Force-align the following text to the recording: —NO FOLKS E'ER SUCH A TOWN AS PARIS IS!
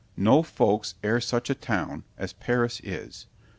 —NO 0.17 0.41
FOLKS 0.41 0.95
E'ER 1.03 1.21
SUCH 1.21 1.51
A 1.51 1.53
TOWN 1.53 2.03
AS 2.17 2.33
PARIS 2.33 2.79
IS! 2.83 3.27